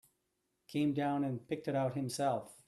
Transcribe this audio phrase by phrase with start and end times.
[0.65, 2.51] Came down and picked it out himself.